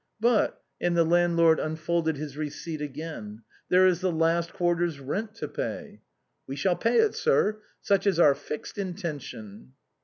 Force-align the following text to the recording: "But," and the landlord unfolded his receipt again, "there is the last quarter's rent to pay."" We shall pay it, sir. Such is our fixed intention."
"But," 0.29 0.63
and 0.81 0.97
the 0.97 1.03
landlord 1.03 1.59
unfolded 1.59 2.17
his 2.17 2.35
receipt 2.35 2.81
again, 2.81 3.43
"there 3.69 3.85
is 3.85 4.01
the 4.01 4.11
last 4.11 4.51
quarter's 4.51 4.99
rent 4.99 5.35
to 5.35 5.47
pay."" 5.47 6.01
We 6.47 6.55
shall 6.55 6.75
pay 6.75 6.97
it, 6.97 7.13
sir. 7.13 7.61
Such 7.81 8.07
is 8.07 8.19
our 8.19 8.33
fixed 8.33 8.79
intention." 8.79 9.73